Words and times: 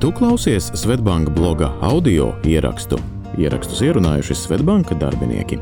Tu 0.00 0.12
klausies 0.12 0.70
Svetbanka 0.74 1.30
bloga 1.30 1.72
audio 1.80 2.30
ierakstu. 2.48 2.96
Ierakstus 3.36 3.82
ierunājuši 3.84 4.32
Svetbanka 4.32 4.94
darbinieki. 4.96 5.58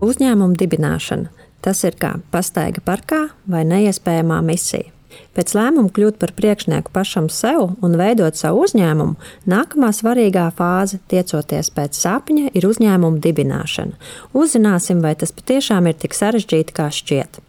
Uzņēmuma 0.00 0.56
dibināšana. 0.56 1.28
Tas 1.60 1.82
ir 1.84 1.98
kā 2.00 2.14
pastaiga 2.32 2.80
parkā 2.80 3.18
vai 3.44 3.60
neiespējamā 3.68 4.38
misija. 4.46 4.88
Pēc 5.36 5.52
lēmuma 5.52 5.92
kļūt 5.92 6.16
par 6.22 6.32
priekšnieku 6.38 6.94
pašam 6.96 7.28
sev 7.28 7.74
un 7.84 7.98
veidot 8.00 8.40
savu 8.40 8.64
uzņēmumu, 8.64 9.18
nākamā 9.44 9.90
svarīgā 9.92 10.46
fāze, 10.56 11.02
tiecoties 11.12 11.68
pēc 11.76 11.98
sapņa, 12.06 12.54
ir 12.56 12.70
uzņēmuma 12.70 13.20
dibināšana. 13.20 14.00
Uzzināsim, 14.32 15.04
vai 15.04 15.12
tas 15.12 15.36
patiešām 15.36 15.92
ir 15.92 16.00
tik 16.00 16.16
sarežģīti, 16.16 16.72
kā 16.72 16.88
šķiet. 16.88 17.42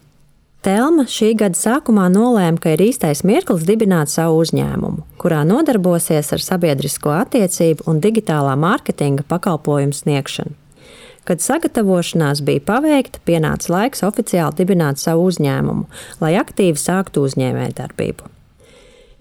Telma 0.59 1.05
šī 1.07 1.37
gada 1.39 1.55
sākumā 1.55 2.09
nolēma, 2.11 2.59
ka 2.59 2.73
ir 2.75 2.81
īstais 2.89 3.21
mirklis 3.23 3.63
dibināt 3.63 4.11
savu 4.11 4.41
uzņēmumu, 4.43 5.05
kurā 5.21 5.45
nodarbosies 5.47 6.33
ar 6.35 6.43
sabiedrisko 6.43 7.13
attiecību 7.15 7.85
un 7.87 8.01
digitālā 8.03 8.57
mārketinga 8.59 9.23
pakalpojumu 9.31 9.95
sniegšanu. 9.95 10.51
Kad 11.23 11.39
sagatavošanās 11.45 12.41
bija 12.43 12.65
paveikta, 12.67 13.21
pienāca 13.23 13.71
laiks 13.71 14.03
oficiāli 14.03 14.59
dibināt 14.59 14.99
savu 14.99 15.29
uzņēmumu, 15.29 15.87
lai 16.19 16.33
aktīvi 16.41 16.81
sāktu 16.81 17.23
uzņēmējdarbību. 17.29 18.27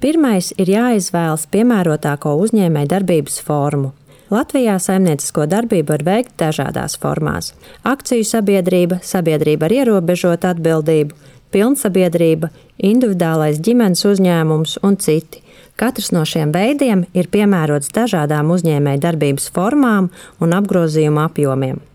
Pirmais 0.02 0.50
ir 0.58 0.74
jāizvēlas 0.74 1.46
piemērotāko 1.54 2.34
uzņēmējdarbības 2.42 3.38
formu. 3.46 3.92
Latvijā 4.28 4.74
saimniecisko 4.76 5.46
darbību 5.48 5.94
var 5.94 6.02
veikt 6.04 6.34
dažādās 6.40 6.98
formās- 7.00 7.54
akciju 7.94 8.26
sabiedrība, 8.28 9.00
sabiedrība 9.00 9.64
ar 9.64 9.72
ierobežotu 9.72 10.50
atbildību, 10.52 11.12
pilnsabiedrība, 11.50 12.50
individuālais 12.78 13.60
ģimenes 13.64 14.04
uzņēmums 14.04 14.78
un 14.82 14.96
citi. 14.96 15.40
Katrs 15.76 16.12
no 16.12 16.26
šiem 16.26 16.52
veidiem 16.52 17.06
ir 17.14 17.28
piemērots 17.28 17.88
dažādām 17.94 18.50
uzņēmējdarbības 18.50 19.50
formām 19.50 20.10
un 20.40 20.50
apgrozījuma 20.50 21.24
apjomiem. 21.30 21.87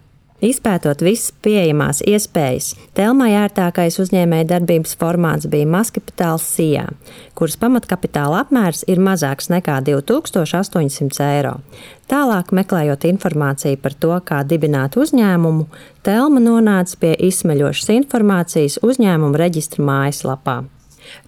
Izpētot 0.44 1.00
visas 1.00 1.32
pieejamās 1.40 2.02
iespējas, 2.04 2.74
Telmai 2.98 3.30
ērtākais 3.46 3.96
uzņēmēja 4.04 4.50
darbības 4.50 4.98
formāts 5.00 5.48
bija 5.48 5.70
mazkapitāls 5.72 6.44
SIA, 6.44 6.90
kuras 7.38 7.56
pamatkapitāla 7.62 8.42
apmērs 8.44 8.84
ir 8.92 9.00
mazāks 9.00 9.48
nekā 9.54 9.78
2800 9.88 11.24
eiro. 11.30 11.56
Tālāk, 12.12 12.52
meklējot 12.60 13.08
informāciju 13.08 13.80
par 13.80 13.96
to, 13.96 14.12
kā 14.28 14.44
dibināt 14.44 15.00
uzņēmumu, 15.00 15.70
Telma 16.04 16.44
nonāca 16.44 17.00
pie 17.00 17.16
izsmeļošas 17.30 17.94
informācijas 17.96 18.82
uzņēmuma 18.84 19.40
reģistra 19.40 19.88
mājaslapā. 19.88 20.58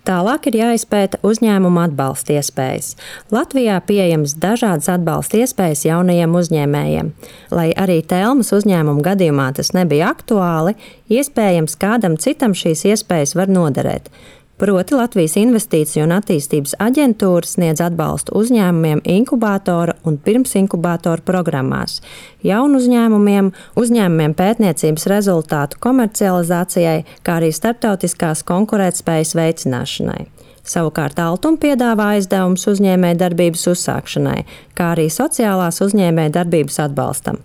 Tālāk 0.06 0.50
ir 0.52 0.60
jāizpēta 0.60 1.20
uzņēmuma 1.26 1.88
atbalsta 1.90 2.36
iespējas. 2.38 2.94
Latvijā 3.34 3.80
pieejamas 3.88 4.36
dažādas 4.42 4.92
atbalsta 4.94 5.42
iespējas 5.42 5.86
jaunajiem 5.88 6.38
uzņēmējiem. 6.42 7.12
Lai 7.56 7.70
arī 7.74 8.00
Tēlmas 8.06 8.54
uzņēmuma 8.56 9.06
gadījumā 9.10 9.50
tas 9.58 9.74
nebija 9.78 10.14
aktuāli, 10.14 10.76
iespējams, 11.10 11.78
kādam 11.82 12.20
citam 12.22 12.54
šīs 12.58 12.86
iespējas 12.94 13.36
var 13.40 13.52
noderēt. 13.52 14.12
Proti 14.56 14.96
Latvijas 14.96 15.34
Investīciju 15.36 16.06
un 16.06 16.14
attīstības 16.16 16.78
aģentūra 16.80 17.44
sniedz 17.44 17.82
atbalstu 17.84 18.38
uzņēmumiem 18.40 19.02
inkubātora 19.04 19.98
un 20.08 20.16
pirmsinkubātora 20.16 21.20
programmās, 21.28 21.98
jaunu 22.40 22.80
uzņēmumiem, 22.80 23.50
uzņēmumiem 23.76 24.38
pētniecības 24.40 25.10
rezultātu 25.12 25.82
komercializācijai, 25.84 27.04
kā 27.28 27.36
arī 27.42 27.52
starptautiskās 27.52 28.46
konkurētspējas 28.48 29.36
veicināšanai. 29.36 30.22
Savukārt 30.64 31.20
Altuma 31.20 31.60
piedāvā 31.60 32.14
aizdevumus 32.16 32.64
uzņēmējdarbības 32.78 33.68
uzsākšanai, 33.76 34.40
kā 34.72 34.94
arī 34.96 35.10
sociālās 35.12 35.84
uzņēmējdarbības 35.84 36.80
atbalstam. 36.88 37.44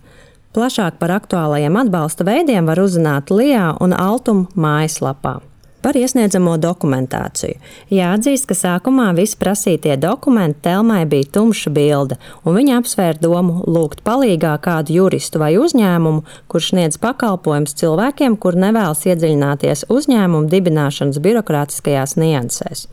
Plašāk 0.55 0.95
par 1.03 1.19
aktuālajiem 1.19 1.75
atbalsta 1.83 2.23
veidiem 2.23 2.71
var 2.71 2.79
uzzināt 2.79 3.35
Lijā 3.35 3.73
un 3.83 3.99
Altuma 3.99 4.47
mājaslapā. 4.55 5.41
Par 5.81 5.97
iesniedzamo 5.97 6.59
dokumentāciju. 6.61 7.57
Jāatzīst, 7.89 8.45
ka 8.49 8.57
sākumā 8.57 9.07
visi 9.17 9.37
prasītie 9.41 9.95
dokumenti 9.97 10.61
Telmai 10.67 11.07
bija 11.09 11.31
tumša 11.37 11.71
bilde, 11.73 12.19
un 12.45 12.59
viņa 12.59 12.77
apsvēra 12.81 13.17
domu 13.21 13.63
lūgt 13.65 14.03
palīgā 14.05 14.53
kādu 14.61 14.93
juristu 14.99 15.41
vai 15.41 15.55
uzņēmumu, 15.57 16.21
kurš 16.53 16.71
sniedz 16.75 16.99
pakalpojumus 17.01 17.73
cilvēkiem, 17.81 18.37
kur 18.37 18.59
nevēlas 18.61 19.01
iedziļināties 19.09 19.87
uzņēmumu 19.89 20.51
dibināšanas 20.53 21.17
birokrātiskajās 21.25 22.13
niansēs. 22.21 22.85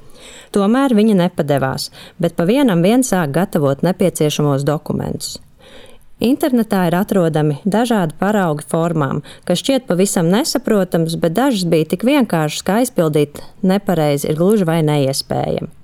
Tomēr 0.56 0.96
viņa 0.96 1.18
nepadevās, 1.26 1.90
bet 2.16 2.40
pa 2.40 2.48
vienam 2.48 2.80
vien 2.84 3.04
sāk 3.04 3.36
gatavot 3.36 3.84
nepieciešamos 3.84 4.64
dokumentus. 4.64 5.36
Internetā 6.18 6.88
ir 6.88 6.96
atrodami 6.98 7.60
dažādi 7.62 8.16
paraugi 8.18 8.66
formām, 8.66 9.20
kas 9.46 9.62
šķiet 9.62 9.86
pavisam 9.86 10.26
nesaprotams, 10.32 11.14
bet 11.22 11.36
dažas 11.38 11.62
bija 11.70 11.92
tik 11.94 12.02
vienkāršas, 12.08 12.64
ka 12.66 12.80
aizpildīt 12.82 13.38
nepareizi 13.62 14.32
ir 14.32 14.40
gluži 14.40 14.66
vai 14.66 14.80
neiespējami. 14.82 15.77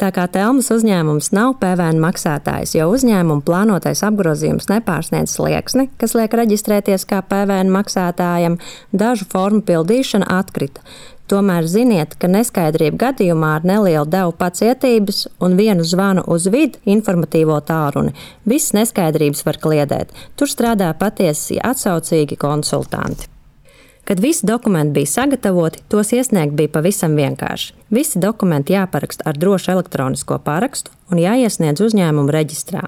Tā 0.00 0.10
kā 0.14 0.28
Telmas 0.32 0.70
uzņēmums 0.74 1.32
nav 1.36 1.56
PVN 1.62 2.00
maksātājs, 2.02 2.76
jo 2.78 2.88
uzņēmuma 2.94 3.44
plānotais 3.46 4.04
apgrozījums 4.06 4.70
nepārsniedz 4.72 5.36
slieksni, 5.36 5.88
kas 6.00 6.16
liek 6.18 6.34
reģistrēties 6.40 7.06
kā 7.08 7.22
PVN 7.26 7.72
maksātājam, 7.74 8.58
dažu 8.92 9.28
formu 9.32 9.62
pildīšana 9.68 10.28
atkrita. 10.40 10.84
Tomēr 11.28 11.66
ziniet, 11.68 12.14
ka 12.16 12.28
neskaidrība 12.30 12.96
gadījumā 13.02 13.50
ar 13.58 13.66
nelielu 13.68 14.08
devu 14.08 14.32
pacietības 14.38 15.26
un 15.44 15.58
vienu 15.60 15.84
zvanu 15.84 16.24
uz 16.24 16.48
vidu 16.48 16.80
informatīvo 16.88 17.58
tālruni 17.68 18.14
visas 18.48 18.72
neskaidrības 18.78 19.44
var 19.44 19.60
kliedēt. 19.60 20.14
Tur 20.40 20.48
strādā 20.48 20.88
patiesi 20.96 21.60
atsaucīgi 21.60 22.40
konsultanti. 22.40 23.28
Kad 24.08 24.20
visi 24.20 24.46
dokumenti 24.46 24.92
bija 24.92 25.06
sagatavoti, 25.06 25.82
tos 25.88 26.14
iesniegt 26.16 26.54
bija 26.56 26.70
pavisam 26.72 27.12
vienkārši. 27.12 27.74
Visi 27.92 28.16
dokumenti 28.22 28.72
jāparaksta 28.72 29.26
ar 29.28 29.36
drošu 29.36 29.74
elektronisko 29.74 30.38
parakstu 30.46 30.94
un 31.12 31.20
jāiesniedz 31.20 31.82
uzņēmuma 31.84 32.32
reģistrā. 32.32 32.86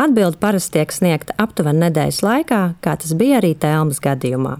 Atbilde 0.00 0.40
parasti 0.40 0.78
tiek 0.78 0.94
sniegta 0.96 1.36
aptuveni 1.36 1.84
nedēļas 1.84 2.22
laikā, 2.24 2.62
kā 2.80 2.96
tas 2.96 3.12
bija 3.20 3.42
arī 3.42 3.52
Tēlmas 3.52 4.00
gadījumā. 4.00 4.54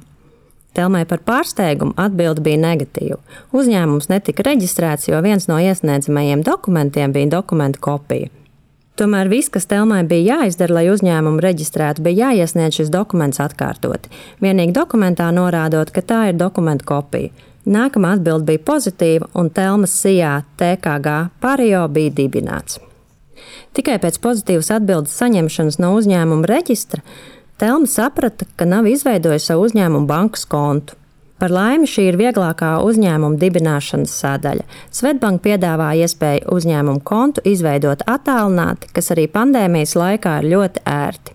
Telmai 0.76 1.06
par 1.08 1.24
pārsteigumu 1.24 1.96
atbilde 1.96 2.44
bija 2.44 2.60
negatīva. 2.60 3.16
Uzņēmums 3.56 4.12
netika 4.12 4.44
reģistrēts, 4.50 5.08
jo 5.08 5.24
viens 5.24 5.48
no 5.48 5.56
iesniedzamajiem 5.64 6.44
dokumentiem 6.44 7.16
bija 7.16 7.32
dokumentu 7.38 7.80
kopija. 7.88 8.28
Tomēr 9.00 9.30
viss, 9.32 9.48
kas 9.48 9.64
Telmai 9.70 10.02
bija 10.04 10.36
jāizdara, 10.36 10.76
lai 10.76 10.84
uzņēmumu 10.92 11.40
reģistrētu, 11.40 12.04
bija 12.04 12.28
jāiesniedz 12.28 12.76
šis 12.76 12.92
dokuments 12.92 13.40
atkārtot. 13.40 14.10
Vienīgi 14.44 14.74
dokumentā 14.76 15.30
norādot, 15.32 15.90
ka 15.94 16.04
tā 16.04 16.26
ir 16.28 16.36
dokumentu 16.36 16.84
kopija. 16.90 17.32
Nākamā 17.64 18.16
atbilde 18.18 18.50
bija 18.50 18.60
pozitīva, 18.66 19.30
un 19.38 19.48
Telmas 19.54 19.94
sijā 19.96 20.42
TKG 20.60 21.14
Pārējo 21.40 21.86
bija 21.94 22.12
dibināts. 22.20 22.80
Tikai 23.72 23.96
pēc 24.02 24.18
pozitīvas 24.20 24.68
atbildes 24.76 25.14
saņemšanas 25.16 25.78
no 25.80 25.94
uzņēmuma 25.96 26.50
reģistra 26.50 27.00
Telma 27.62 27.86
saprata, 27.86 28.44
ka 28.56 28.66
nav 28.66 28.88
izveidojusi 28.90 29.52
savu 29.52 29.68
uzņēmumu 29.68 30.08
bankas 30.10 30.44
kontu. 30.50 30.98
Par 31.42 31.50
laimi 31.50 31.88
šī 31.90 32.04
ir 32.06 32.16
vieglākā 32.20 32.76
uzņēmuma 32.86 33.34
dibināšanas 33.34 34.12
sadaļa. 34.14 34.62
Svetbanka 34.94 35.42
piedāvā 35.48 35.88
iespēju 35.98 36.52
uzņēmumu 36.54 37.02
kontu 37.02 37.42
izveidot 37.50 38.04
attālināti, 38.06 38.86
kas 38.94 39.10
arī 39.10 39.24
pandēmijas 39.26 39.96
laikā 39.98 40.36
ir 40.38 40.46
ļoti 40.52 40.84
ērti. 40.86 41.34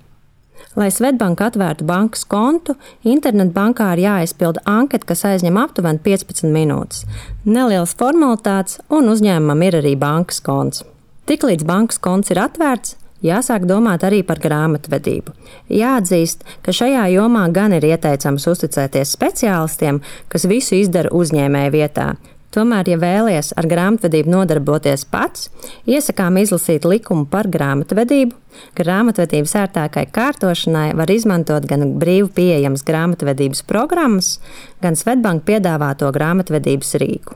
Lai 0.79 0.87
Svetbanka 0.95 1.49
atvērtu 1.51 1.83
bankas 1.89 2.23
kontu, 2.23 2.77
internetbankā 3.03 3.89
ir 3.97 4.05
jāizpilda 4.05 4.63
anketa, 4.77 5.09
kas 5.11 5.25
aizņem 5.27 5.59
aptuveni 5.59 5.99
15 6.05 6.55
minūtes. 6.55 7.03
Nelielas 7.43 7.97
formalitātes, 7.99 8.79
un 8.87 9.11
uzņēmumam 9.11 9.67
ir 9.67 9.81
arī 9.81 9.97
bankas 9.99 10.39
konts. 10.39 10.85
Tiklīdz 11.27 11.67
bankas 11.67 11.99
konts 11.99 12.31
ir 12.31 12.39
atvērts, 12.45 12.95
Jāsāk 13.25 13.65
domāt 13.65 14.05
arī 14.05 14.21
par 14.21 14.37
grāmatvedību. 14.41 15.33
Jāatzīst, 15.73 16.45
ka 16.61 16.73
šajā 16.75 17.07
jomā 17.15 17.47
gan 17.53 17.73
ir 17.73 17.85
ieteicams 17.89 18.45
uzticēties 18.51 19.15
speciālistiem, 19.17 20.03
kas 20.29 20.45
visu 20.49 20.77
izdara 20.77 21.09
uzņēmēju 21.17 21.73
vietā. 21.73 22.11
Tomēr, 22.53 22.87
ja 22.87 22.97
vēlaties 23.01 23.51
ar 23.59 23.67
grāmatvedību 23.67 24.31
nodarboties 24.31 25.03
pats, 25.11 25.49
iesakām 25.89 26.39
izlasīt 26.39 26.85
likumu 26.87 27.25
par 27.29 27.49
grāmatvedību. 27.51 28.37
Grāmatvedības 28.77 29.53
ērtākai 29.61 30.05
kārtošanai 30.15 30.87
var 30.97 31.11
izmantot 31.11 31.67
gan 31.69 31.97
brīvi 31.99 32.31
pieejamas 32.37 32.85
grāmatvedības 32.87 33.65
programmas, 33.67 34.37
gan 34.81 34.95
Svetbanka 34.97 35.45
piedāvāto 35.51 36.09
grāmatvedības 36.15 36.95
rīku, 37.03 37.35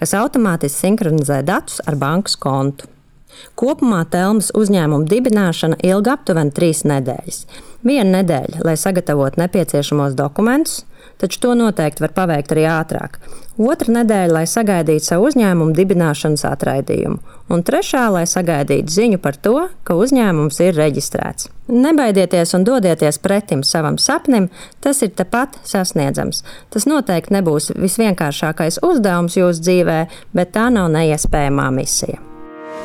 kas 0.00 0.16
automātiski 0.18 0.88
sinhronizē 0.88 1.42
datus 1.46 1.82
ar 1.86 2.00
bankas 2.00 2.38
kontu. 2.40 2.88
Kopumā 3.58 4.04
Telmas 4.10 4.52
uzņēmuma 4.56 5.08
dibināšana 5.10 5.80
ilga 5.86 6.16
aptuveni 6.16 6.54
trīs 6.54 6.84
nedēļas. 6.88 7.44
Viena 7.82 8.22
nedēļa, 8.22 8.62
lai 8.66 8.78
sagatavotu 8.78 9.42
nepieciešamos 9.42 10.14
dokumentus, 10.18 10.84
taču 11.22 11.40
to 11.42 11.54
noteikti 11.58 12.02
var 12.04 12.12
paveikt 12.14 12.54
arī 12.54 12.66
ātrāk. 12.70 13.18
Otra 13.60 13.92
nedēļa, 13.98 14.32
lai 14.32 14.44
sagaidītu 14.48 15.04
savu 15.04 15.28
uzņēmumu 15.28 15.74
dibināšanas 15.76 16.46
atraidījumu, 16.48 17.18
un 17.52 17.64
trešā, 17.66 18.06
lai 18.14 18.24
sagaidītu 18.30 18.94
ziņu 18.94 19.20
par 19.22 19.36
to, 19.36 19.66
ka 19.84 19.98
uzņēmums 19.98 20.62
ir 20.64 20.78
reģistrēts. 20.78 21.50
Nebaidieties 21.72 22.56
un 22.56 22.66
dodieties 22.66 23.20
pretim 23.22 23.62
savam 23.66 24.00
sapnim, 24.00 24.48
tas 24.80 25.04
ir 25.04 25.12
tepat 25.18 25.60
sasniedzams. 25.68 26.42
Tas 26.72 26.88
noteikti 26.88 27.36
nebūs 27.38 27.70
visvienkāršākais 27.76 28.82
uzdevums 28.82 29.38
jūsu 29.38 29.68
dzīvē, 29.68 30.02
bet 30.34 30.54
tā 30.56 30.68
nav 30.72 30.90
neiespējamā 30.96 31.70
misija. 31.76 32.31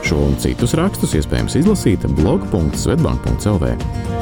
Šo 0.06 0.20
un 0.28 0.38
citus 0.42 0.76
rakstus 0.78 1.16
iespējams 1.18 1.58
izlasīt 1.62 2.06
blog.svetbank.cl. 2.20 4.17